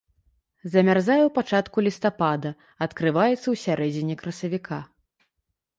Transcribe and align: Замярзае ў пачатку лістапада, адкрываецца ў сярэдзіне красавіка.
Замярзае 0.75 1.17
ў 1.25 1.31
пачатку 1.37 1.77
лістапада, 1.89 2.55
адкрываецца 2.87 3.43
ў 3.43 3.55
сярэдзіне 3.67 4.15
красавіка. 4.25 4.79